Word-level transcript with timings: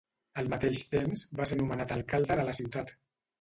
Al 0.43 0.47
mateix 0.53 0.79
temps, 0.93 1.23
va 1.41 1.47
ser 1.51 1.59
nomenat 1.61 1.93
alcalde 1.99 2.39
de 2.41 2.49
la 2.49 2.57
ciutat. 2.63 2.97